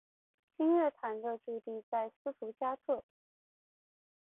[0.57, 3.03] 新乐团的驻地在斯图加特。